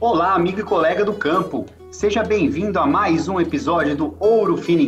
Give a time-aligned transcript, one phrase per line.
[0.00, 1.64] Olá, amigo e colega do campo.
[1.90, 4.82] Seja bem-vindo a mais um episódio do Ouro Fino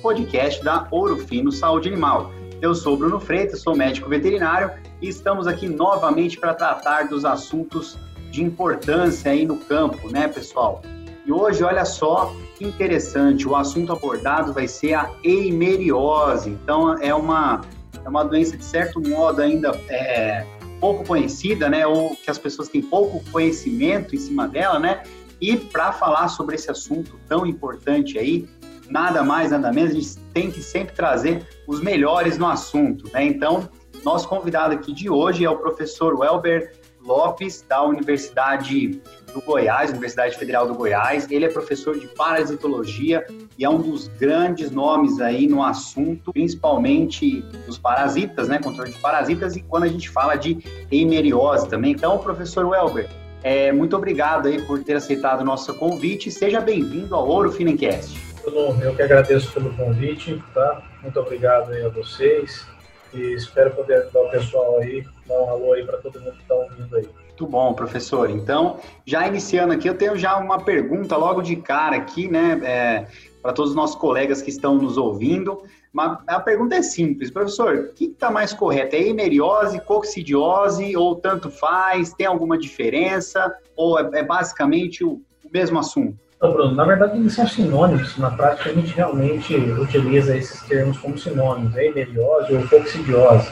[0.00, 2.32] podcast da Ouro Fino Saúde Animal.
[2.62, 4.70] Eu sou Bruno Freitas, sou médico veterinário
[5.02, 7.98] e estamos aqui novamente para tratar dos assuntos
[8.30, 10.80] de importância aí no campo, né, pessoal?
[11.26, 16.50] E hoje, olha só que interessante, o assunto abordado vai ser a eimeriose.
[16.50, 17.60] Então, é uma,
[18.04, 20.46] é uma doença, de certo modo, ainda é,
[20.80, 25.02] pouco conhecida, né, ou que as pessoas têm pouco conhecimento em cima dela, né?
[25.40, 28.48] E para falar sobre esse assunto tão importante aí,
[28.88, 33.24] nada mais, nada menos, a gente tem que sempre trazer os melhores no assunto, né?
[33.24, 33.68] Então,
[34.04, 39.00] nosso convidado aqui de hoje é o professor Welber Lopes, da Universidade
[39.34, 41.30] do Goiás, Universidade Federal do Goiás.
[41.30, 43.26] Ele é professor de parasitologia
[43.58, 48.58] e é um dos grandes nomes aí no assunto, principalmente dos parasitas, né?
[48.60, 50.58] Controle de parasitas e quando a gente fala de
[50.90, 51.92] hemeriose também.
[51.92, 53.10] Então, professor Welber,
[53.42, 56.30] é, muito obrigado aí por ter aceitado o nosso convite.
[56.30, 58.16] Seja bem-vindo ao Ouro Finencast.
[58.46, 60.82] Eu que agradeço pelo convite, tá?
[61.02, 62.66] Muito obrigado aí a vocês
[63.12, 66.42] e espero poder ajudar o pessoal aí, dar um alô aí para todo mundo que
[66.42, 67.08] está ouvindo aí.
[67.34, 68.30] Muito bom, professor.
[68.30, 73.06] Então, já iniciando aqui, eu tenho já uma pergunta logo de cara aqui, né, é,
[73.42, 75.60] para todos os nossos colegas que estão nos ouvindo.
[75.92, 78.94] Mas a pergunta é simples, professor, o que está mais correto?
[78.94, 82.14] É hemeriose, coccidiose ou tanto faz?
[82.14, 83.52] Tem alguma diferença?
[83.76, 86.16] Ou é, é basicamente o, o, mesmo assunto?
[86.36, 88.16] Então, Bruno, na verdade eles são sinônimos.
[88.16, 93.48] Na prática a gente realmente utiliza esses termos como sinônimos, é hemeriose ou coccidiose.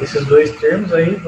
[0.00, 1.20] Esses dois termos aí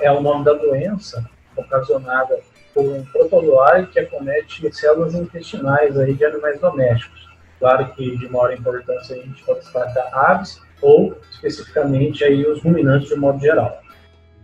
[0.00, 1.22] é o nome da doença
[1.56, 2.40] ocasionada
[2.74, 7.28] por um protozoário que acomete células intestinais aí de animais domésticos.
[7.58, 13.08] Claro que de maior importância a gente pode destacar aves ou especificamente aí os ruminantes
[13.08, 13.80] de modo geral.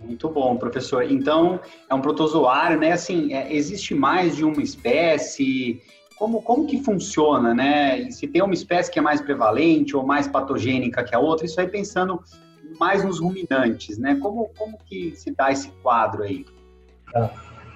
[0.00, 1.02] Muito bom, professor.
[1.02, 2.92] Então, é um protozoário, né?
[2.92, 5.82] Assim, é, existe mais de uma espécie?
[6.16, 8.08] Como, como que funciona, né?
[8.10, 11.60] Se tem uma espécie que é mais prevalente ou mais patogênica que a outra, isso
[11.60, 12.22] aí pensando
[12.78, 14.16] mais nos ruminantes, né?
[14.22, 16.44] Como, como que se dá esse quadro aí?
[17.12, 17.30] Tá.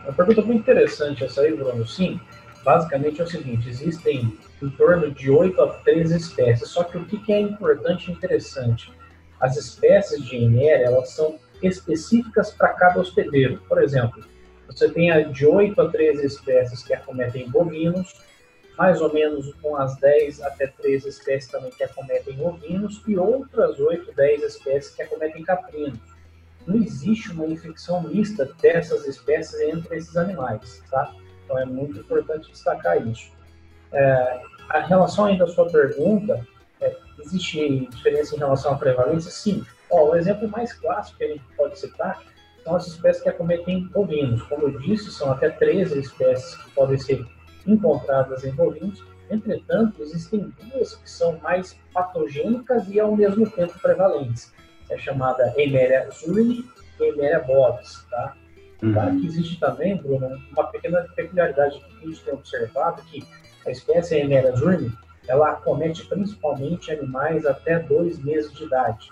[0.05, 1.87] Uma pergunta muito interessante essa aí, Bruno.
[1.87, 2.21] Sim,
[2.65, 6.69] basicamente é o seguinte: existem em torno de 8 a 13 espécies.
[6.69, 8.93] Só que o que é importante e interessante?
[9.41, 13.61] As espécies de Enéria, elas são específicas para cada hospedeiro.
[13.69, 14.25] Por exemplo,
[14.67, 18.15] você tem de 8 a 13 espécies que acometem bovinos,
[18.77, 24.13] mais ou menos umas 10 até 13 espécies também que acometem ovinos e outras 8,
[24.15, 26.12] 10 espécies que acometem caprinos
[26.67, 31.13] não existe uma infecção mista dessas espécies entre esses animais, tá?
[31.45, 33.31] Então é muito importante destacar isso.
[33.93, 36.47] É, a relação ainda à sua pergunta,
[36.81, 39.31] é, existe diferença em relação à prevalência?
[39.31, 39.65] Sim.
[39.91, 42.23] Ó, o exemplo mais clássico que a gente pode citar
[42.65, 44.43] são as espécies que acometem bovinos.
[44.43, 47.25] Como eu disse, são até 13 espécies que podem ser
[47.67, 49.05] encontradas em bovinos.
[49.31, 54.53] Entretanto, existem duas que são mais patogênicas e ao mesmo tempo prevalentes
[54.93, 56.65] é chamada Emeria zurni
[57.01, 58.35] e Emeria bovis, tá?
[58.83, 58.93] Uhum.
[58.93, 63.25] Claro que existe também, Bruno, uma pequena peculiaridade que a gente tem observado, que
[63.67, 64.93] a espécie Emeria zurni,
[65.29, 69.09] ela acomete principalmente animais até dois meses de idade,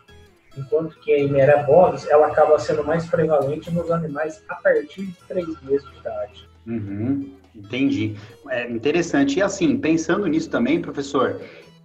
[0.57, 5.17] enquanto que a Emeria bovis, ela acaba sendo mais prevalente nos animais a partir de
[5.29, 6.49] três meses de idade.
[6.67, 7.35] Uhum.
[7.55, 8.17] Entendi.
[8.49, 9.39] É interessante.
[9.39, 11.41] E assim, pensando nisso também, professor,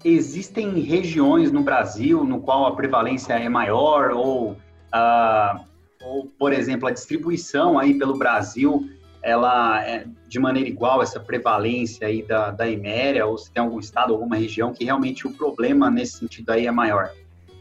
[0.05, 5.65] existem regiões no Brasil no qual a prevalência é maior ou, uh,
[6.03, 8.87] ou por exemplo, a distribuição aí pelo Brasil
[9.23, 13.79] ela é de maneira igual essa prevalência aí da, da iméria ou se tem algum
[13.79, 17.09] estado, alguma região que realmente o problema nesse sentido aí é maior?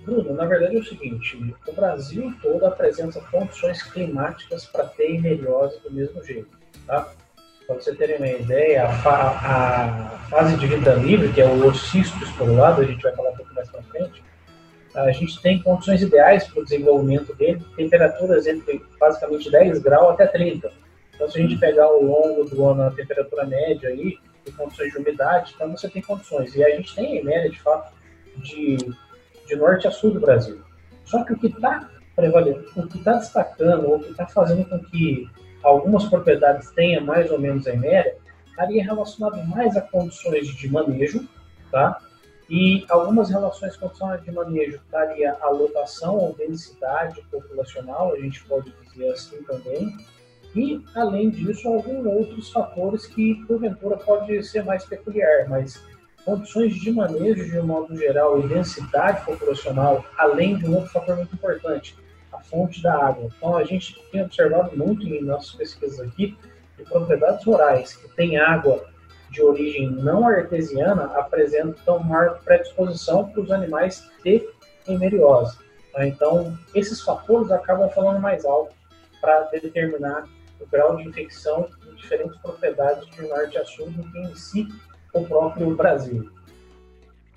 [0.04, 5.80] Bruno, na verdade é o seguinte, o Brasil todo apresenta condições climáticas para ter imeriose
[5.80, 6.50] do mesmo jeito,
[6.86, 7.10] tá?
[7.66, 12.22] Para você terem uma ideia, a, a, fase de vida livre, que é o ocisto
[12.22, 14.22] esporulado, a gente vai falar um pouco mais para frente,
[14.94, 20.26] a gente tem condições ideais para o desenvolvimento dele, temperaturas entre basicamente 10 graus até
[20.26, 20.70] 30.
[21.14, 24.92] Então, se a gente pegar ao longo do ano a temperatura média aí, e condições
[24.92, 26.54] de umidade, então você tem condições.
[26.54, 27.92] E a gente tem em média, de fato,
[28.36, 28.76] de,
[29.46, 30.60] de norte a sul do Brasil.
[31.04, 34.78] Só que o que está prevalecendo, o que está destacando, o que está fazendo com
[34.78, 35.28] que
[35.64, 38.16] algumas propriedades tenha mais ou menos a média,
[38.46, 41.26] estaria relacionado mais a condições de manejo,
[41.72, 42.00] tá?
[42.48, 48.72] E algumas relações condições de manejo estaria a lotação ou densidade populacional, a gente pode
[48.82, 49.96] dizer assim também,
[50.54, 55.82] e além disso alguns outros fatores que porventura pode ser mais peculiar, mas
[56.24, 61.16] condições de manejo de um modo geral e densidade populacional, além de um outro fator
[61.16, 61.96] muito importante,
[62.50, 63.28] fonte da água.
[63.36, 66.36] Então, a gente tem observado muito em nossas pesquisas aqui
[66.76, 68.84] de propriedades rurais que têm água
[69.30, 74.48] de origem não artesiana apresentam maior predisposição para os animais ter
[74.86, 75.58] hemeriose.
[75.92, 76.06] Tá?
[76.06, 78.72] Então, esses fatores acabam falando mais alto
[79.20, 80.28] para determinar
[80.60, 84.68] o grau de infecção em diferentes propriedades de norte a sul do que em si
[85.12, 86.30] o próprio Brasil.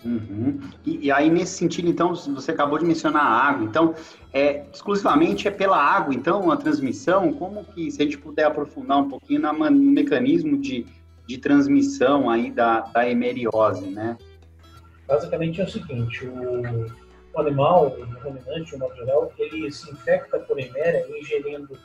[0.05, 0.59] Uhum.
[0.85, 3.65] E, e, aí, nesse sentido, então, você acabou de mencionar a água.
[3.65, 3.95] Então,
[4.31, 7.33] é, exclusivamente é pela água, então, a transmissão?
[7.33, 10.85] Como que, se a gente puder aprofundar um pouquinho no mecanismo de,
[11.25, 14.17] de transmissão aí da, da hemeriose, né?
[15.07, 16.85] Basicamente é o seguinte, o,
[17.33, 21.77] o animal, o ruminante, modo geral, ele se infecta por heméria ingerindo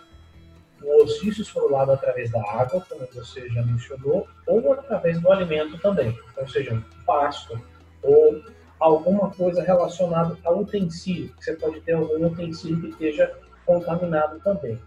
[0.82, 6.18] o ossício esfolado através da água, como você já mencionou, ou através do alimento também,
[6.36, 7.60] ou seja, pasto,
[8.02, 8.43] ou
[8.78, 13.32] alguma coisa relacionada a utensílio, que você pode ter algum utensílio que esteja
[13.64, 14.78] contaminado também.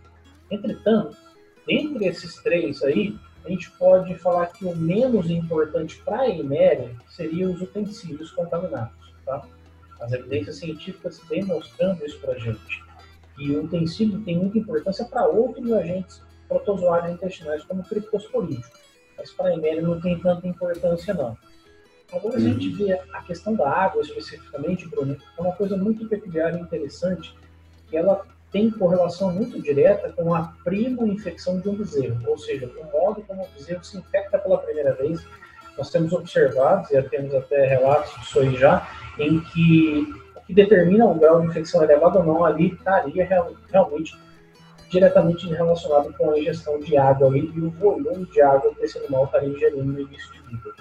[0.51, 1.15] Entretanto,
[1.67, 6.95] entre esses três aí, a gente pode falar que o menos importante para a eméria
[7.07, 9.13] seria os utensílios contaminados.
[9.25, 9.47] Tá?
[10.01, 12.83] As evidências científicas vêm mostrando isso para a gente.
[13.37, 18.65] E o utensílio tem muita importância para outros agentes protozoários intestinais, como o criptosporídeo.
[19.17, 21.37] Mas para a eméria não tem tanta importância, não.
[22.07, 26.55] Se a gente vê a questão da água especificamente, Bruno, é uma coisa muito peculiar
[26.55, 27.35] e interessante,
[27.89, 32.67] que ela tem correlação muito direta com a prima infecção de um bezerro, ou seja,
[32.67, 35.25] o modo como o bezerro se infecta pela primeira vez.
[35.77, 38.87] Nós temos observado, e temos até relatos disso aí já,
[39.19, 43.51] em que o que determina o grau de infecção elevado ou não ali estaria real,
[43.69, 44.17] realmente
[44.89, 48.97] diretamente relacionado com a ingestão de água ali, e o volume de água que esse
[48.99, 50.73] animal estaria ingerindo no início de vida.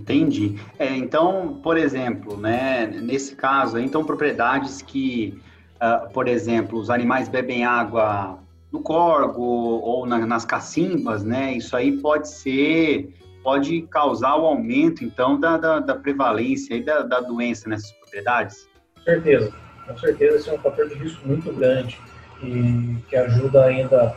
[0.00, 0.58] Entendi.
[0.78, 5.40] É, então, por exemplo, né, nesse caso, então propriedades que
[5.84, 8.38] uh, por exemplo, os animais bebem água
[8.72, 11.52] no corgo ou na, nas cacimbas, né?
[11.52, 17.02] Isso aí pode ser, pode causar o aumento, então, da, da, da prevalência e da,
[17.02, 18.68] da doença nessas propriedades?
[18.96, 19.52] Com certeza,
[19.86, 22.00] com certeza esse é um fator de risco muito grande
[22.42, 24.16] e que ajuda ainda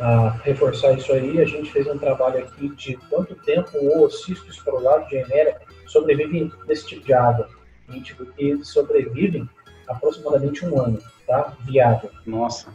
[0.00, 1.40] a reforçar isso aí.
[1.40, 6.52] A gente fez um trabalho aqui de quanto tempo o cisto esporulado de eméria sobrevive
[6.66, 7.48] nesse tipo de água.
[7.88, 9.48] A gente viu que eles sobrevivem
[9.86, 11.56] aproximadamente um ano, tá?
[11.64, 12.10] Viável.
[12.24, 12.68] Nossa,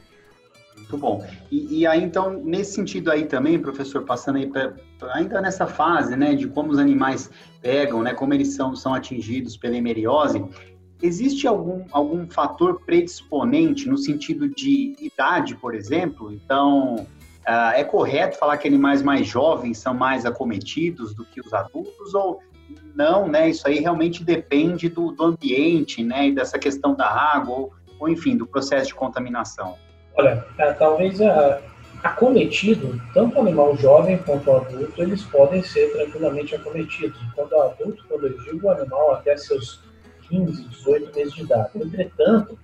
[0.75, 1.25] muito bom.
[1.49, 4.51] E, e, aí, então, nesse sentido aí também, professor, passando aí
[5.13, 7.31] ainda nessa fase, né, de como os animais
[7.61, 10.43] pegam, né, como eles são, são atingidos pela hemeriose,
[11.05, 16.31] existe algum, algum fator predisponente no sentido de idade, por exemplo?
[16.31, 21.53] Então, uh, é correto falar que animais mais jovens são mais acometidos do que os
[21.53, 22.39] adultos ou
[22.95, 23.49] não, né?
[23.49, 26.27] Isso aí realmente depende do, do ambiente, né?
[26.27, 29.75] E dessa questão da água, ou, ou enfim, do processo de contaminação.
[30.17, 31.61] Olha, é, talvez a,
[32.03, 37.19] acometido, tanto animal jovem quanto adulto, eles podem ser tranquilamente acometidos.
[37.35, 39.83] Quando adulto, quando eu digo animal até seus
[40.27, 41.69] 15, 18 meses de idade.
[41.75, 42.57] Entretanto,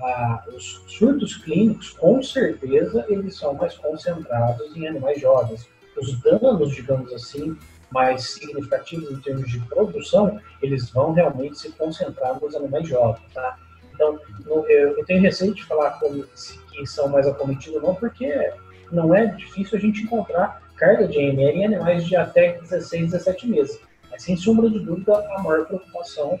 [0.00, 5.68] ah, os surtos clínicos, com certeza, eles são mais concentrados em animais jovens.
[5.96, 7.56] Os danos, digamos assim,
[7.90, 13.58] mais significativos em termos de produção, eles vão realmente se concentrar nos animais jovens, tá?
[13.94, 14.20] Então,
[14.68, 16.22] eu tenho receio de falar como,
[16.70, 18.52] que são mais acometidos não, porque
[18.92, 23.48] não é difícil a gente encontrar carga de AMR em animais de até 16, 17
[23.48, 23.80] meses.
[24.10, 26.38] Mas, sem sombra de dúvida, a maior preocupação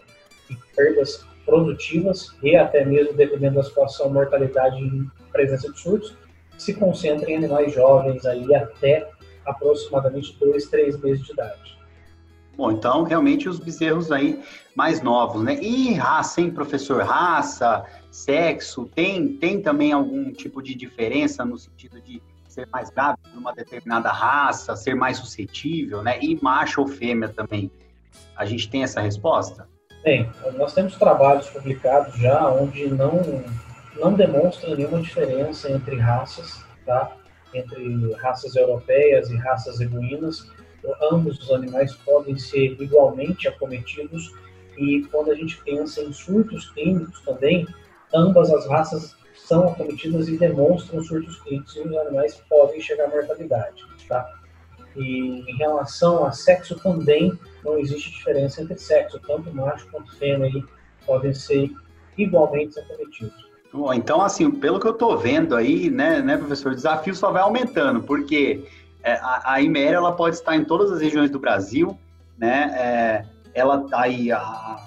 [0.74, 6.14] perdas produtivas e até mesmo, dependendo da situação, mortalidade em presença de surtos,
[6.58, 9.08] se concentra em animais jovens aí até
[9.44, 11.76] aproximadamente dois, três meses de idade.
[12.56, 14.42] Bom, então realmente os bezerros aí
[14.74, 15.58] mais novos, né?
[15.62, 17.02] E raça, hein, professor?
[17.02, 23.18] Raça, sexo, tem, tem também algum tipo de diferença no sentido de ser mais grave
[23.34, 26.18] numa determinada raça, ser mais suscetível, né?
[26.22, 27.70] E macho ou fêmea também.
[28.34, 29.68] A gente tem essa resposta?
[30.06, 30.30] Tem.
[30.56, 33.42] Nós temos trabalhos publicados já onde não,
[33.96, 37.10] não demonstra nenhuma diferença entre raças, tá?
[37.52, 40.48] entre raças europeias e raças ebuínas.
[41.10, 44.32] Ambos os animais podem ser igualmente acometidos
[44.78, 47.66] e quando a gente pensa em surtos clínicos também,
[48.14, 53.08] ambas as raças são acometidas e demonstram surtos clínicos e os animais podem chegar à
[53.08, 53.84] mortalidade.
[54.08, 54.35] Tá?
[54.96, 57.32] E em relação a sexo também
[57.64, 60.50] não existe diferença entre sexo, tanto macho quanto fêmea
[61.06, 61.70] podem ser
[62.16, 63.46] igualmente acometidos.
[63.72, 67.30] Bom, então, assim, pelo que eu estou vendo aí, né, né, professor, o desafio só
[67.30, 68.64] vai aumentando, porque
[69.02, 71.98] é, a, a Iméria ela pode estar em todas as regiões do Brasil
[72.36, 72.74] né?
[72.76, 73.24] É,
[73.54, 74.84] ela tá aí a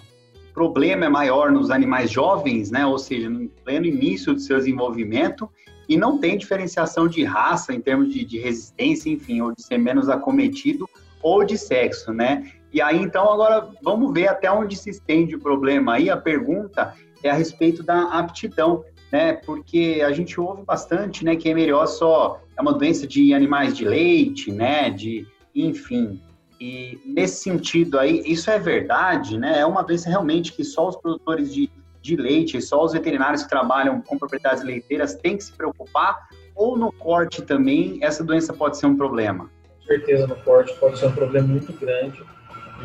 [0.50, 2.86] o problema é maior nos animais jovens, né?
[2.86, 5.50] Ou seja, no pleno início do seu desenvolvimento
[5.90, 9.80] e não tem diferenciação de raça em termos de, de resistência, enfim, ou de ser
[9.80, 10.88] menos acometido
[11.22, 12.52] ou de sexo, né?
[12.72, 15.96] E aí, então, agora vamos ver até onde se estende o problema.
[15.96, 16.94] Aí a pergunta
[17.24, 19.34] é a respeito da aptidão, né?
[19.34, 23.84] Porque a gente ouve bastante, né, que hemeriose só é uma doença de animais de
[23.84, 24.92] leite, né?
[24.92, 26.22] De, enfim,
[26.60, 29.60] e nesse sentido aí, isso é verdade, né?
[29.60, 33.50] É uma doença realmente que só os produtores de, de leite, só os veterinários que
[33.50, 36.28] trabalham com propriedades leiteiras têm que se preocupar?
[36.56, 39.50] Ou no corte também essa doença pode ser um problema?
[39.80, 42.24] Com certeza, no corte pode ser um problema muito grande.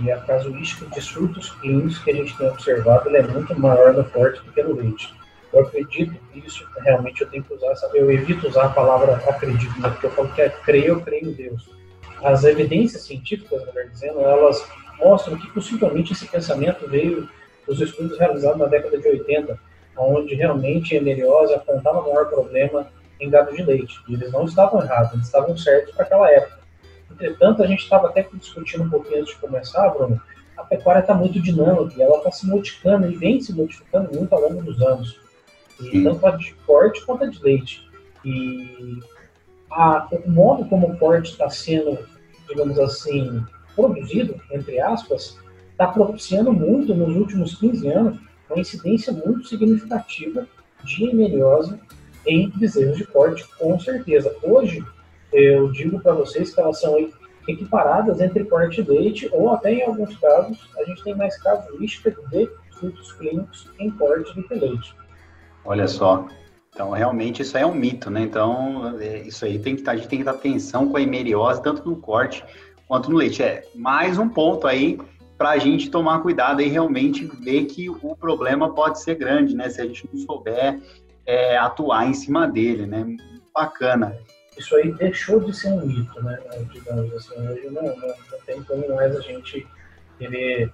[0.02, 4.04] E a casuística de surtos clínicos que a gente tem observado é muito maior no
[4.04, 5.14] corte do que no leite.
[5.52, 9.88] Eu acredito nisso, realmente eu tenho que usar, eu evito usar a palavra acredito, né?
[9.88, 11.70] porque eu falo que é creio, eu creio em Deus
[12.24, 14.66] as evidências científicas, melhor dizendo, elas
[14.98, 17.28] mostram que possivelmente esse pensamento veio
[17.66, 19.58] dos estudos realizados na década de 80,
[19.96, 22.88] onde realmente a hemeriose apontava o maior problema
[23.20, 23.94] em gado de leite.
[24.08, 26.58] E eles não estavam errados, eles estavam certos para aquela época.
[27.10, 30.20] Entretanto, a gente estava até discutindo um pouquinho antes de começar, Bruno,
[30.56, 34.40] a pecuária está muito dinâmica, ela está se modificando e vem se modificando muito ao
[34.40, 35.18] longo dos anos.
[35.80, 37.88] E tanto a de corte quanto a de leite.
[38.24, 39.00] E
[39.70, 41.98] a, o modo como o corte está sendo
[42.48, 43.44] digamos assim,
[43.74, 45.38] produzido, entre aspas,
[45.74, 50.46] está propiciando muito nos últimos 15 anos uma incidência muito significativa
[50.84, 51.78] de hemeliose
[52.26, 54.34] em bezerros de corte, com certeza.
[54.42, 54.84] Hoje,
[55.32, 56.96] eu digo para vocês que elas são
[57.48, 62.10] equiparadas entre corte e leite, ou até em alguns casos, a gente tem mais casuística
[62.30, 64.94] de frutos clínicos em corte do que leite.
[65.64, 66.26] Olha só,
[66.72, 68.22] então, realmente, isso é um mito, né?
[68.22, 71.02] Então, é, isso aí tem que tá, a gente tem que dar atenção com a
[71.02, 72.44] hemeriose, tanto no corte
[72.88, 73.42] quanto no leite.
[73.42, 74.98] É mais um ponto aí
[75.36, 79.68] para a gente tomar cuidado e realmente ver que o problema pode ser grande, né?
[79.68, 80.80] Se a gente não souber
[81.26, 83.04] é, atuar em cima dele, né?
[83.52, 84.16] Bacana.
[84.56, 86.38] Isso aí deixou de ser um mito, né?
[86.72, 89.66] Digamos assim, hoje não, não, não tem como mais a gente
[90.18, 90.70] querer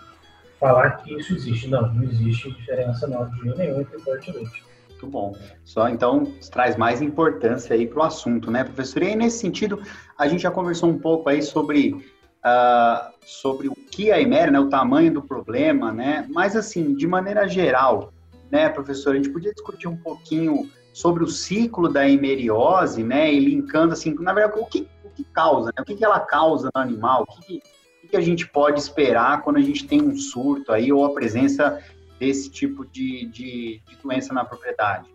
[0.59, 1.69] falar que isso existe.
[1.69, 4.64] Não, não existe diferença não, de nenhum entre corte e leite.
[4.90, 5.35] Muito bom.
[5.64, 9.02] Só então traz mais importância aí para o assunto, né, professor?
[9.02, 9.83] E aí, nesse sentido,
[10.19, 11.97] a gente já conversou um pouco aí sobre,
[12.44, 16.26] uh, sobre o que é a IMER, né, o tamanho do problema, né?
[16.30, 18.12] Mas assim, de maneira geral,
[18.50, 23.38] né, professor, a gente podia discutir um pouquinho sobre o ciclo da hemeriose, né, e
[23.38, 25.82] linkando assim, na verdade, o que, o que causa, né?
[25.82, 27.23] O que, que ela causa no animal?
[27.23, 27.62] O que,
[28.09, 31.80] que, a gente pode esperar quando a gente tem um surto aí ou a presença
[32.18, 35.09] desse tipo de, de, de doença na propriedade?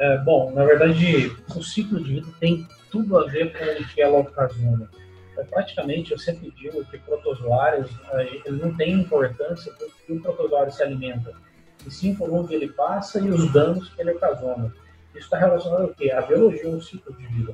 [0.00, 4.00] É, bom, na verdade, o ciclo de vida tem tudo a ver com o que
[4.00, 4.88] ela ocasiona.
[5.38, 10.72] É, praticamente, eu sempre digo que protozoários é, eles não têm importância porque o protozoário
[10.72, 11.32] se alimenta,
[11.86, 14.74] e sim por onde ele passa e os danos que ele ocasiona.
[15.14, 16.10] Isso está relacionado ao quê?
[16.10, 17.52] A biologia ou ciclo de vida.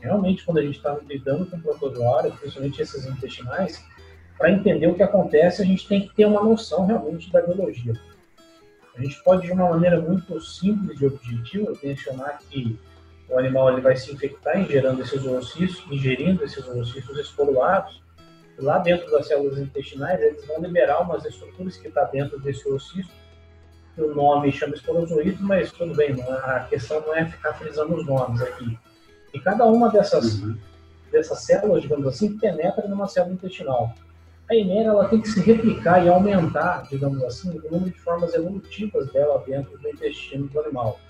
[0.00, 3.82] Realmente, quando a gente está lidando com protozoários, principalmente esses intestinais,
[4.36, 7.94] para entender o que acontece, a gente tem que ter uma noção realmente da biologia.
[8.96, 12.78] A gente pode, de uma maneira muito simples e objetiva, mencionar que
[13.28, 18.02] o animal ele vai se infectar ingerando esses oocistos, ingerindo esses oocistos esporulados,
[18.58, 23.12] lá dentro das células intestinais eles vão liberar umas estruturas que está dentro desse oocisto,
[23.94, 28.06] que o nome chama esporozoído, mas tudo bem, a questão não é ficar frisando os
[28.06, 28.78] nomes aqui.
[29.32, 30.56] E cada uma dessas, uhum.
[31.10, 33.94] dessas células, digamos assim, penetra numa célula intestinal
[34.48, 38.34] a Inera ela tem que se replicar e aumentar, digamos assim, o número de formas
[38.34, 41.00] evolutivas dela dentro do intestino do animal.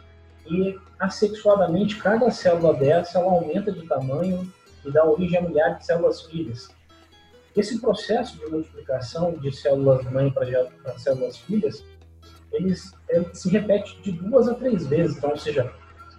[0.46, 4.50] E, assexuadamente, cada célula dessa ela aumenta de tamanho
[4.84, 6.68] e dá origem a milhares de células filhas.
[7.56, 10.46] Esse processo de multiplicação de células mãe para
[10.98, 11.84] células filhas,
[12.52, 15.16] eles, ele se repete de duas a três vezes.
[15.16, 15.72] Então, ou seja,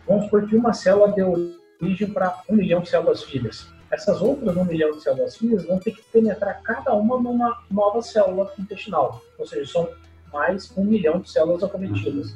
[0.07, 4.55] vamos supor que uma célula deu origem para um milhão de células filhas essas outras
[4.55, 9.21] um milhão de células filhas vão ter que penetrar cada uma numa nova célula intestinal.
[9.37, 9.89] Ou seja, são
[10.31, 12.35] mais um milhão de células acometidas.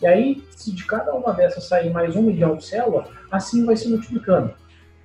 [0.00, 3.76] E aí, se de cada uma dessas sair mais um milhão de células, assim vai
[3.76, 4.54] se multiplicando.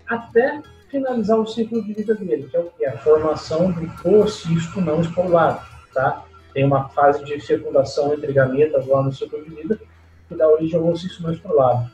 [0.08, 2.72] Até finalizar o ciclo de vida dele, que é o?
[2.94, 5.62] A formação do oocisto não esporulado,
[5.94, 6.26] tá?
[6.54, 9.80] Tem uma fase de fecundação entre gametas lá no ciclo de vida,
[10.28, 11.90] que dá origem ao oocisto não esporulado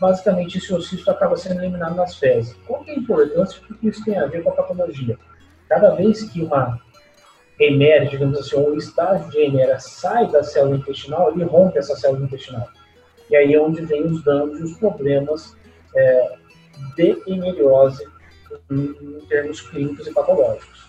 [0.00, 2.54] basicamente esse oocisto acaba sendo eliminado nas fezes.
[2.66, 3.60] Qual é a importância?
[3.68, 5.18] O que isso tem a ver com a patologia?
[5.68, 6.80] Cada vez que uma
[7.58, 12.24] hemera, digamos assim, um estágio de hemera sai da célula intestinal, ele rompe essa célula
[12.24, 12.68] intestinal.
[13.30, 15.56] E aí é onde vem os danos e os problemas
[15.94, 16.36] é,
[16.96, 18.06] de hemeriose
[18.70, 20.86] em, em termos clínicos e patológicos.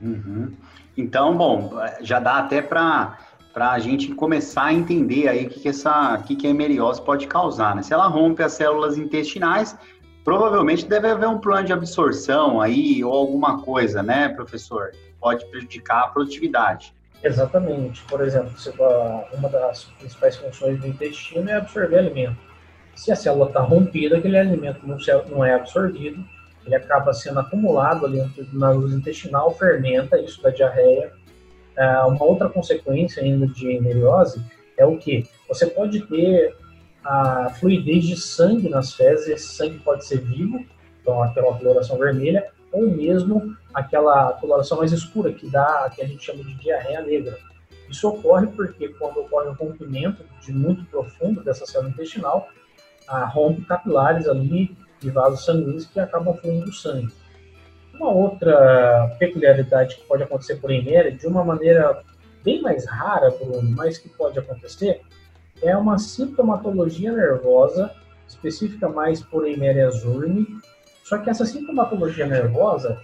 [0.00, 0.52] Uhum.
[0.96, 3.18] Então, bom, já dá até para
[3.52, 7.02] para a gente começar a entender aí o que, que, essa, que, que a hemeriose
[7.02, 7.76] pode causar.
[7.76, 7.82] Né?
[7.82, 9.76] Se ela rompe as células intestinais,
[10.24, 14.92] provavelmente deve haver um plano de absorção aí ou alguma coisa, né, professor?
[15.20, 16.94] Pode prejudicar a produtividade.
[17.22, 18.02] Exatamente.
[18.04, 18.52] Por exemplo,
[19.32, 22.36] uma das principais funções do intestino é absorver alimento.
[22.96, 24.80] Se a célula está rompida, aquele alimento
[25.30, 26.22] não é absorvido,
[26.64, 31.12] ele acaba sendo acumulado ali na luz intestinal, fermenta, isso da diarreia.
[31.76, 34.44] É, uma outra consequência ainda de hemeriose
[34.76, 35.26] é o que?
[35.48, 36.54] Você pode ter
[37.04, 40.64] a fluidez de sangue nas fezes, esse sangue pode ser vivo,
[41.00, 46.24] então aquela coloração vermelha, ou mesmo aquela coloração mais escura que dá, que a gente
[46.24, 47.38] chama de diarreia negra.
[47.88, 52.48] Isso ocorre porque quando ocorre um rompimento de muito profundo dessa célula intestinal,
[53.06, 57.12] a rompe capilares ali de vasos sanguíneos que acabam fluindo sangue.
[57.94, 62.02] Uma outra peculiaridade que pode acontecer por eméria, de uma maneira
[62.42, 65.02] bem mais rara, Bruno, mas que pode acontecer,
[65.62, 67.90] é uma sintomatologia nervosa,
[68.26, 70.46] específica mais por eméria zurni,
[71.04, 72.98] só que essa sintomatologia nervosa,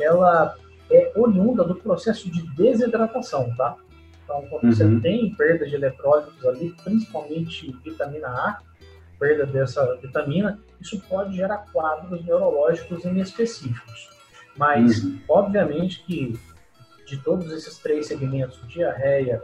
[0.00, 0.56] ela
[0.90, 3.76] é oriunda do processo de desidratação, tá?
[4.24, 4.72] Então, quando uhum.
[4.72, 8.58] você tem perda de eletrólitos ali, principalmente vitamina A,
[9.18, 14.08] perda dessa vitamina, isso pode gerar quadros neurológicos inespecíficos.
[14.56, 15.18] Mas, uhum.
[15.28, 16.38] obviamente que
[17.06, 19.42] de todos esses três segmentos, diarreia,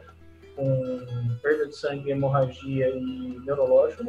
[0.56, 4.02] com perda de sangue, hemorragia e neurológico,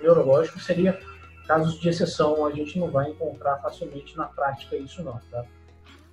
[0.00, 0.98] neurológico, seria
[1.46, 5.44] casos de exceção, a gente não vai encontrar facilmente na prática isso não, tá?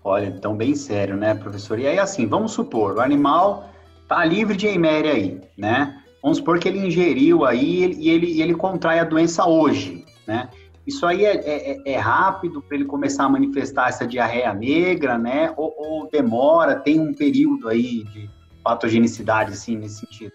[0.03, 1.77] Olha, então bem sério, né, professor?
[1.77, 3.69] E aí, assim, vamos supor, o animal
[4.07, 6.03] tá livre de eméria aí, né?
[6.21, 10.49] Vamos supor que ele ingeriu aí e ele, ele contrai a doença hoje, né?
[10.85, 15.53] Isso aí é, é, é rápido para ele começar a manifestar essa diarreia negra, né?
[15.55, 18.29] Ou, ou, demora, tem um período aí de
[18.69, 20.33] patogenicidade, assim, nesse sentido?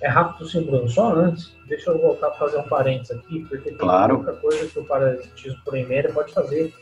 [0.00, 0.88] É rápido sim, Bruno.
[0.88, 4.18] Só antes, deixa eu voltar para fazer um parênteses aqui, porque tem claro.
[4.18, 6.72] outra coisa que o parasitismo por eméria pode fazer,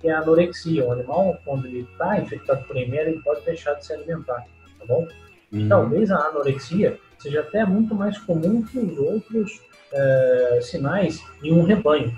[0.00, 0.84] que é a anorexia.
[0.84, 4.44] O animal, quando ele está infectado por eméria, ele pode deixar de se alimentar,
[4.78, 5.08] tá bom?
[5.52, 5.68] Uhum.
[5.68, 9.60] Talvez a anorexia seja até muito mais comum que os outros
[9.92, 12.14] é, sinais em um rebanho.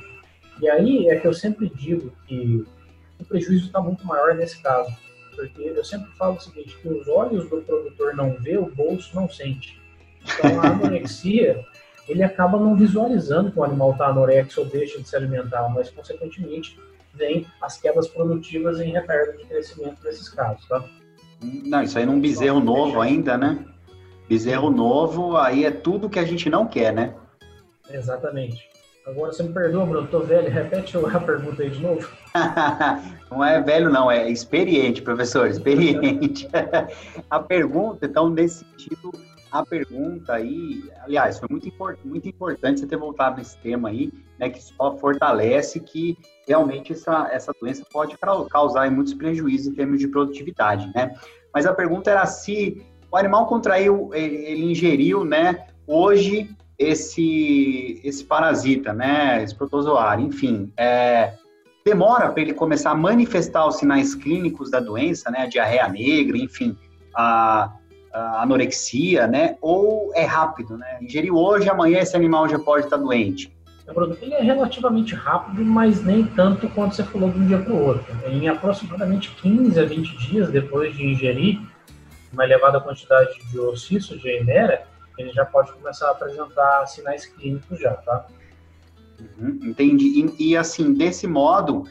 [0.61, 2.67] E aí é que eu sempre digo que
[3.21, 4.91] o prejuízo está muito maior nesse caso,
[5.39, 9.15] porque eu sempre falo o seguinte, que os olhos do produtor não vê, o bolso
[9.15, 9.81] não sente.
[10.21, 11.65] Então a anorexia,
[12.09, 15.91] ele acaba não visualizando que o animal está anorexo ou deixa de se alimentar, mas
[15.91, 16.77] consequentemente
[17.15, 20.85] vem as quedas produtivas em retardo de crescimento desses casos, tá?
[21.41, 23.65] Não, isso aí num bezerro novo ainda, né?
[24.29, 27.15] Bezerro novo, aí é tudo que a gente não quer, né?
[27.89, 28.69] Exatamente.
[29.09, 30.51] Agora você me perdoa, Bruno, tô velho.
[30.51, 32.07] Repete a pergunta aí de novo.
[33.31, 36.47] não é velho, não, é experiente, professor, experiente.
[37.31, 39.11] a pergunta, então, nesse sentido,
[39.51, 44.13] a pergunta aí, aliás, foi muito, import, muito importante você ter voltado nesse tema aí,
[44.39, 48.15] né, que só fortalece que realmente essa, essa doença pode
[48.51, 51.15] causar muitos prejuízos em termos de produtividade, né?
[51.55, 58.93] Mas a pergunta era se o animal contraiu, ele ingeriu, né, hoje esse, esse parasita,
[58.93, 61.33] né, esse protozoário, enfim, é,
[61.85, 66.39] demora para ele começar a manifestar os sinais clínicos da doença, né, a diarreia negra,
[66.39, 66.77] enfim,
[67.15, 67.73] a,
[68.13, 72.97] a anorexia, né, ou é rápido, né, ingeriu hoje, amanhã esse animal já pode estar
[72.97, 73.53] doente.
[74.21, 77.87] Ele é relativamente rápido, mas nem tanto quanto você falou de um dia para o
[77.87, 78.05] outro.
[78.27, 81.59] Em aproximadamente 15 a 20 dias depois de ingerir
[82.31, 84.87] uma elevada quantidade de ossiço de emera,
[85.19, 88.27] ele já pode começar a apresentar sinais clínicos já, tá?
[89.39, 90.33] Uhum, entendi.
[90.39, 91.85] E, e, assim, desse modo,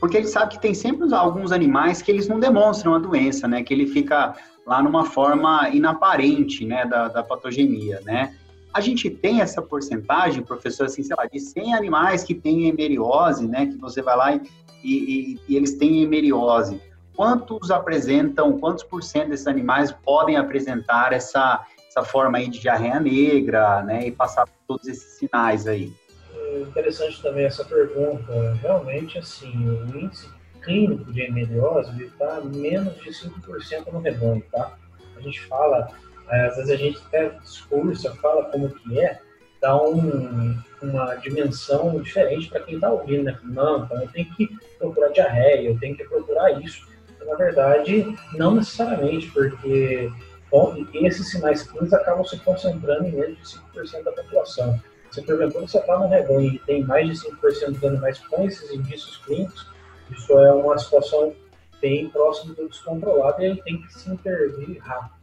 [0.00, 3.62] porque ele sabe que tem sempre alguns animais que eles não demonstram a doença, né?
[3.62, 4.34] Que ele fica
[4.66, 8.34] lá numa forma inaparente, né, da, da patogenia, né?
[8.74, 13.46] A gente tem essa porcentagem, professor, assim, sei lá, de 100 animais que têm hemeriose,
[13.46, 13.66] né?
[13.66, 14.40] Que você vai lá e,
[14.82, 16.80] e, e eles têm hemeriose.
[17.14, 22.98] Quantos apresentam, quantos por cento desses animais podem apresentar essa, essa forma aí de diarreia
[22.98, 25.92] negra, né, e passar por todos esses sinais aí?
[26.34, 28.54] É interessante também essa pergunta.
[28.60, 30.28] Realmente, assim, o índice
[30.62, 34.76] clínico de hemeliose está menos de 5% no rebanho, tá?
[35.16, 35.88] A gente fala,
[36.30, 39.20] é, às vezes a gente até discursa, fala como que é,
[39.60, 43.38] dá um, uma dimensão diferente para quem está ouvindo, né?
[43.42, 46.86] Não, então eu tenho que procurar diarreia, eu tenho que procurar isso.
[47.26, 50.10] Na verdade, não necessariamente, porque
[50.52, 54.78] Bom, e esses sinais clínicos acabam se concentrando em menos de 5% da população.
[55.10, 58.70] Se porventura você está no rebanho e tem mais de 5% dos animais com esses
[58.70, 59.66] indícios clínicos,
[60.10, 61.32] isso é uma situação
[61.80, 65.22] bem próximo do descontrolado e aí tem que se intervir rápido.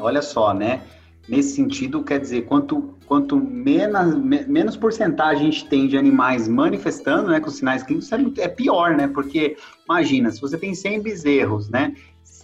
[0.00, 0.82] Olha só, né?
[1.28, 4.14] Nesse sentido, quer dizer, quanto, quanto menos,
[4.46, 8.94] menos porcentagem a gente tem de animais manifestando, né, com sinais clínicos, é, é pior,
[8.94, 9.08] né?
[9.08, 9.56] Porque,
[9.88, 11.94] imagina, se você tem 100 bezerros, né,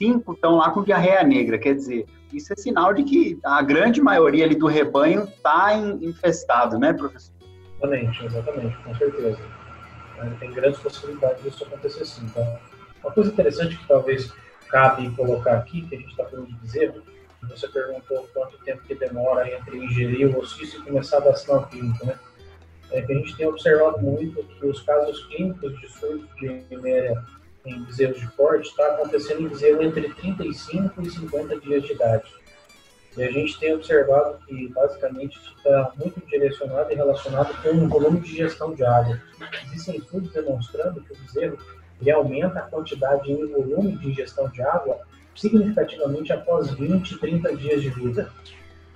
[0.01, 4.01] cinco estão lá com diarreia negra, quer dizer, isso é sinal de que a grande
[4.01, 7.35] maioria ali do rebanho está infestado, né, professor?
[7.77, 9.39] Exatamente, exatamente, com certeza.
[10.39, 12.25] Tem grandes possibilidades disso acontecer sim.
[12.25, 12.59] Então,
[13.03, 14.33] uma coisa interessante que talvez
[14.69, 17.03] cabe colocar aqui, que a gente está falando de bezerro,
[17.49, 21.67] você perguntou quanto tempo que demora entre ingerir o ossício e começar a dar sinal
[21.67, 22.19] clínico, né?
[22.93, 27.23] É que a gente tem observado muito que os casos clínicos de surto de eméria
[27.65, 32.31] em bezerros de corte está acontecendo em bezerro entre 35 e 50 dias de idade.
[33.17, 38.21] E a gente tem observado que, basicamente, está muito direcionado e relacionado com o volume
[38.21, 39.21] de ingestão de água.
[39.67, 41.59] Existem estudos demonstrando que o bezerro
[42.01, 45.01] ele aumenta a quantidade e o volume de ingestão de água
[45.35, 48.31] significativamente após 20, 30 dias de vida.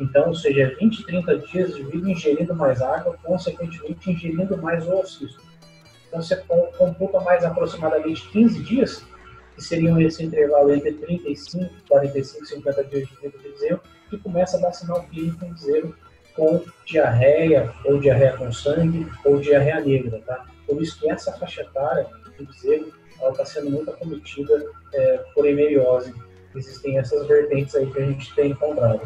[0.00, 4.98] Então, ou seja, 20, 30 dias de vida ingerindo mais água, consequentemente ingerindo mais o
[4.98, 5.40] ossício.
[6.14, 6.36] Então, você
[6.78, 9.04] computa mais aproximadamente 15 dias,
[9.56, 14.56] que seriam esse intervalo entre 35, 45, 50 dias de vida do bezerro, que começa
[14.56, 15.94] a dar sinal clínico em bezerro
[16.36, 20.46] com diarreia, ou diarreia com sangue, ou diarreia negra, tá?
[20.68, 22.06] Por isso que essa faixa etária
[22.38, 26.14] do bezerro, ela está sendo muito acometida é, por hemeriose.
[26.54, 29.02] Existem essas vertentes aí que a gente tem encontrado.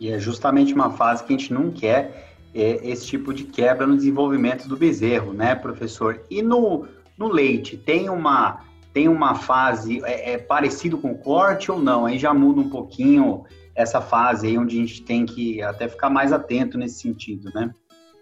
[0.00, 3.86] E é justamente uma fase que a gente não quer é, esse tipo de quebra
[3.86, 6.24] no desenvolvimento do bezerro, né, professor?
[6.30, 6.86] E no,
[7.16, 12.06] no leite, tem uma, tem uma fase é, é parecido com o corte ou não?
[12.06, 16.10] Aí já muda um pouquinho essa fase aí onde a gente tem que até ficar
[16.10, 17.70] mais atento nesse sentido, né?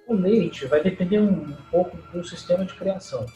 [0.06, 3.26] O leite vai depender um pouco do sistema de criação.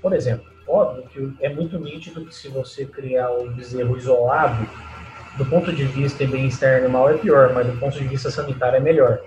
[0.00, 4.64] Por exemplo, óbvio que é muito nítido que se você criar um bezerro isolado,
[5.36, 8.76] do ponto de vista de bem-estar animal é pior, mas do ponto de vista sanitário
[8.76, 9.20] é melhor.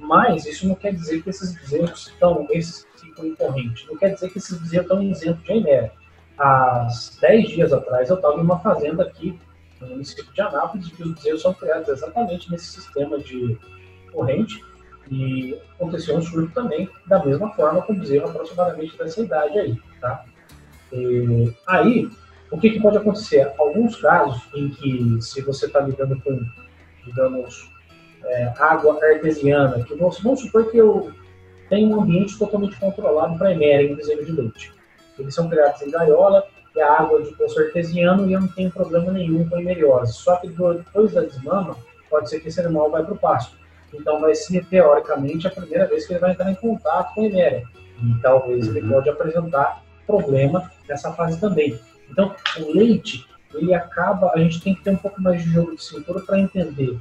[0.00, 4.14] Mas isso não quer dizer que esses bezerros estão, esses ficam em corrente, não quer
[4.14, 5.92] dizer que esses bezerros estão isentos de anemia.
[6.38, 6.88] Há
[7.20, 9.38] 10 dias atrás eu estava em uma fazenda aqui
[9.80, 13.58] no município de Anápolis que os bezerros são criados exatamente nesse sistema de
[14.10, 14.64] corrente
[15.10, 19.76] e aconteceu um surto também da mesma forma com o bezerro aproximadamente dessa idade aí,
[20.00, 20.24] tá?
[20.92, 22.10] E, aí,
[22.50, 23.52] o que, que pode acontecer?
[23.58, 26.40] Alguns casos em que se você está lidando com,
[27.04, 27.70] digamos,
[28.24, 31.12] é, água artesiana, que vamos, vamos supor que eu
[31.68, 34.72] tenho um ambiente totalmente controlado para eméria em bezerro de leite.
[35.18, 38.70] Eles são criados em gaiola, e a água de poço artesiano e eu não tenho
[38.70, 40.14] problema nenhum com emeriose.
[40.14, 41.76] Só que depois da desmama,
[42.08, 43.56] pode ser que esse animal vai para o pasto.
[43.92, 47.24] Então vai ser, teoricamente, a primeira vez que ele vai entrar em contato com a
[47.24, 47.64] eméria.
[48.02, 48.90] E talvez ele uhum.
[48.90, 51.78] pode apresentar problema nessa fase também.
[52.08, 55.74] Então, o leite, ele acaba, a gente tem que ter um pouco mais de jogo
[55.74, 56.98] de cintura para entender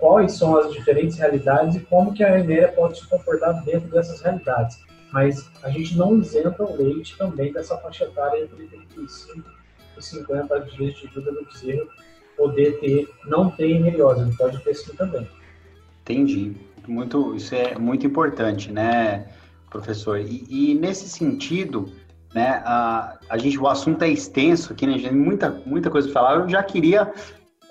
[0.00, 4.20] quais são as diferentes realidades e como que a eméria pode se comportar dentro dessas
[4.20, 4.80] realidades
[5.12, 9.48] mas a gente não isenta o leite também dessa faixa etária entre 35
[9.98, 11.88] e 50 dias de vida do bezerro
[12.36, 15.28] poder ter, não ter hemeriose, ele pode ter sim também.
[16.02, 16.56] Entendi.
[16.88, 19.26] Muito, isso é muito importante, né,
[19.68, 20.18] professor?
[20.18, 21.92] E, e nesse sentido,
[22.34, 26.20] né, a, a gente, o assunto é extenso aqui, né, gente, muita, muita coisa para
[26.20, 26.40] falar.
[26.40, 27.12] Eu já queria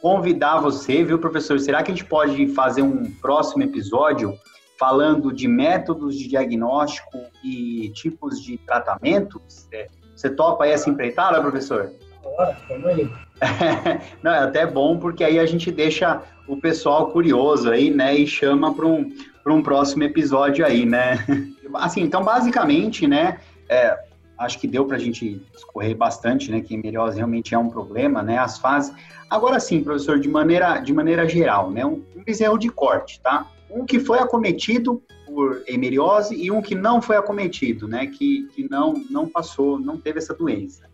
[0.01, 1.59] convidar você, viu, professor?
[1.59, 4.37] Será que a gente pode fazer um próximo episódio
[4.79, 9.67] falando de métodos de diagnóstico e tipos de tratamentos.
[9.73, 11.91] É, você topa aí essa empreitada, professor?
[12.23, 13.11] Bora, vamos aí.
[14.23, 18.25] Não, é até bom porque aí a gente deixa o pessoal curioso aí, né, e
[18.25, 19.13] chama para um,
[19.45, 21.25] um próximo episódio aí, né?
[21.75, 23.97] Assim, então, basicamente, né, é,
[24.39, 28.23] acho que deu para a gente escorrer bastante, né, que a realmente é um problema,
[28.23, 28.93] né, as fases.
[29.29, 33.45] Agora sim, professor, de maneira, de maneira geral, né, um, um bezerro de corte, tá?
[33.69, 38.67] um que foi acometido por hemeriose e um que não foi acometido, né, que, que
[38.69, 40.89] não, não passou, não teve essa doença.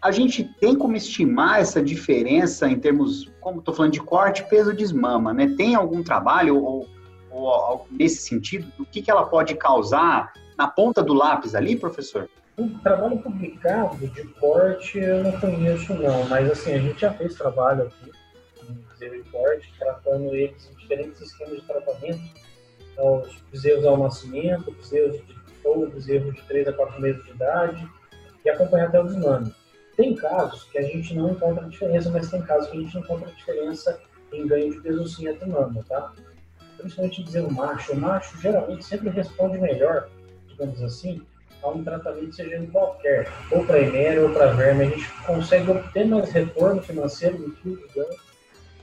[0.00, 4.74] A gente tem como estimar essa diferença em termos, como estou falando de corte, peso,
[4.74, 5.54] desmama, né?
[5.56, 6.88] Tem algum trabalho ou,
[7.30, 12.28] ou, nesse sentido do que, que ela pode causar na ponta do lápis ali, professor?
[12.62, 17.34] Um trabalho publicado de corte eu não conheço não, mas assim, a gente já fez
[17.34, 18.12] trabalho aqui
[19.02, 22.22] bezerro de corte, tratando eles em diferentes esquemas de tratamento.
[22.92, 27.30] Então, os bezerros ao nascimento, bezerros de, ou bezerros de 3 a 4 meses de
[27.32, 27.90] idade,
[28.44, 29.52] e acompanhar até o desmame.
[29.96, 33.30] Tem casos que a gente não encontra diferença, mas tem casos que a gente encontra
[33.32, 34.00] diferença
[34.32, 36.12] em ganho de peso sim até mama, tá?
[36.78, 37.92] Principalmente dizer o macho.
[37.92, 40.08] O macho geralmente sempre responde melhor,
[40.48, 41.24] digamos assim,
[41.62, 45.70] a um tratamento, seja em qualquer, ou para eméria ou para verme, a gente consegue
[45.70, 48.16] obter mais retorno financeiro do que usando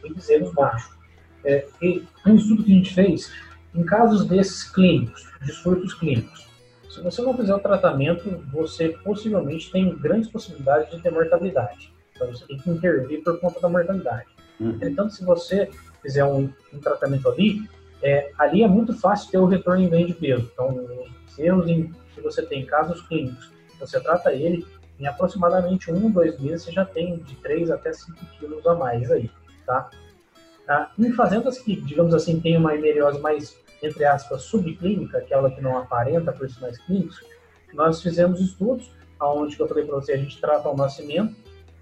[0.03, 0.97] em bezerros baixos.
[1.43, 3.31] É, e um estudo que a gente fez,
[3.73, 6.49] em casos desses clínicos, de surtos clínicos,
[6.89, 11.93] se você não fizer o tratamento, você possivelmente tem grandes possibilidades de ter mortalidade.
[12.13, 14.27] Então você tem que intervir por conta da mortalidade.
[14.59, 14.77] Uhum.
[14.81, 15.69] Então, se você
[16.01, 17.61] fizer um, um tratamento ali,
[18.01, 20.49] é, ali é muito fácil ter o retorno em ganho de peso.
[20.51, 20.69] Então,
[21.27, 24.65] os erros em, que você tem, casos clínicos, você trata ele,
[24.99, 29.09] em aproximadamente um, dois meses, você já tem de 3 até 5 quilos a mais
[29.09, 29.31] aí,
[29.65, 29.89] tá?
[30.67, 35.61] Ah, em fazendas que, digamos assim, tem uma hemeriose mais, entre aspas, subclínica, aquela que
[35.61, 37.23] não aparenta por sinais clínicos,
[37.73, 41.35] nós fizemos estudos, onde que eu falei para você, a gente trata o nascimento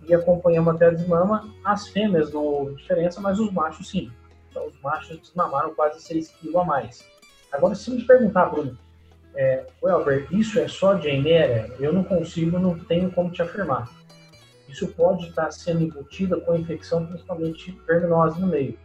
[0.07, 1.53] e acompanhamos até a desmama.
[1.63, 4.11] As fêmeas não houve diferença, mas os machos sim.
[4.49, 7.05] Então, os machos desmamaram quase 6 quilos a mais.
[7.51, 8.77] Agora, se me perguntar, Bruno,
[9.37, 11.71] é, Welber, isso é só de enéria?
[11.79, 13.87] Eu não consigo, não tenho como te afirmar
[14.67, 18.77] isso pode estar sendo embutida com infecção, principalmente verminose no meio.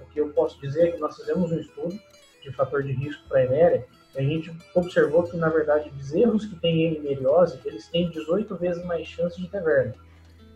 [0.00, 1.98] O que eu posso dizer é que nós fizemos um estudo
[2.42, 6.46] de fator de risco para a eméria e a gente observou que, na verdade, bezerros
[6.46, 9.94] que têm hemimeriose, eles têm 18 vezes mais chance de ter verme.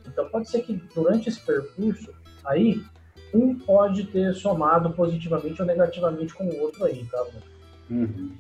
[0.07, 2.13] Então, pode ser que durante esse percurso,
[2.45, 2.83] aí,
[3.33, 7.25] um pode ter somado positivamente ou negativamente com o outro aí, tá?
[7.89, 8.33] Uhum.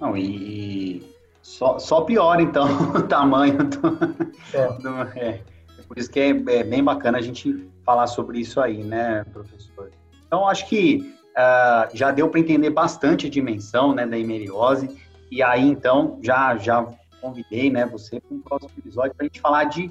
[0.00, 1.02] Não, e
[1.42, 3.90] só, só piora, então, o tamanho do...
[3.90, 5.40] do é.
[5.86, 9.90] Por isso que é, é, bem bacana a gente falar sobre isso aí, né, professor?
[10.26, 14.90] Então, acho que uh, já deu para entender bastante a dimensão né, da hemeriose.
[15.30, 16.86] E aí, então, já, já
[17.22, 19.90] convidei né, você para um próximo episódio para a gente falar de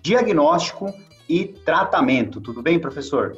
[0.00, 0.94] diagnóstico
[1.28, 2.40] e tratamento.
[2.40, 3.36] Tudo bem, professor?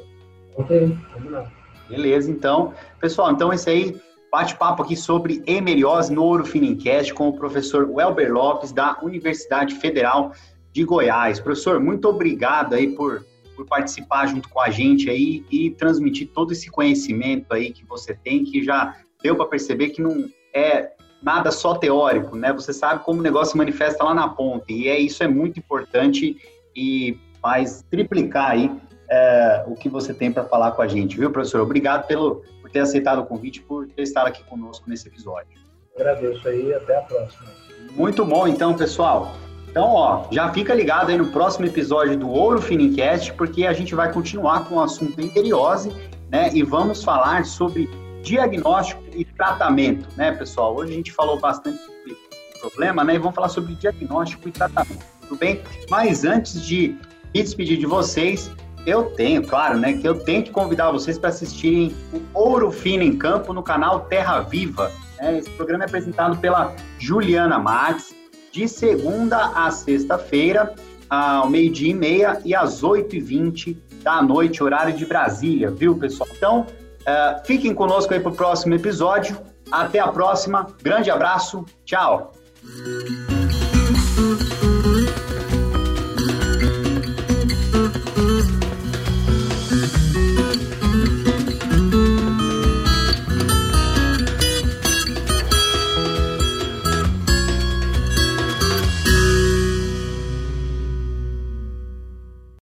[0.55, 1.51] Ok, vamos lá.
[1.89, 2.73] Beleza, então.
[2.99, 4.01] Pessoal, então esse aí,
[4.35, 10.33] bate-papo aqui sobre hemeriose no Ouro Finincast com o professor Welber Lopes, da Universidade Federal
[10.73, 11.39] de Goiás.
[11.39, 16.51] Professor, muito obrigado aí por, por participar junto com a gente aí e transmitir todo
[16.51, 20.91] esse conhecimento aí que você tem, que já deu para perceber que não é
[21.23, 22.51] nada só teórico, né?
[22.51, 25.59] Você sabe como o negócio se manifesta lá na ponta e é isso é muito
[25.59, 26.35] importante
[26.75, 28.69] e faz triplicar aí
[29.09, 31.61] é, o que você tem para falar com a gente, viu, professor?
[31.61, 32.43] Obrigado pelo
[32.75, 35.47] ter aceitado o convite, por estado aqui conosco nesse episódio.
[35.95, 37.45] Agradeço aí, até a próxima.
[37.91, 39.33] Muito bom, então, pessoal.
[39.69, 43.95] Então, ó, já fica ligado aí no próximo episódio do Ouro Finicast, porque a gente
[43.95, 45.89] vai continuar com o assunto imperiose,
[46.29, 46.49] né?
[46.53, 47.89] E vamos falar sobre
[48.21, 50.75] diagnóstico e tratamento, né, pessoal?
[50.75, 52.17] Hoje a gente falou bastante sobre
[52.59, 53.15] problema, né?
[53.15, 55.61] E vamos falar sobre diagnóstico e tratamento, tudo bem?
[55.89, 56.89] Mas antes de
[57.33, 58.51] me despedir de vocês,
[58.85, 63.03] eu tenho, claro, né, que eu tenho que convidar vocês para assistirem o Ouro Fino
[63.03, 64.91] em Campo no canal Terra Viva.
[65.17, 65.39] Né?
[65.39, 68.13] Esse programa é apresentado pela Juliana Matos
[68.51, 70.73] de segunda a sexta-feira,
[71.09, 76.29] ao meio-dia e meia e às 8h20 da noite, horário de Brasília, viu, pessoal?
[76.35, 79.37] Então, uh, fiquem conosco aí para o próximo episódio.
[79.71, 80.67] Até a próxima.
[80.81, 81.65] Grande abraço.
[81.83, 82.31] Tchau.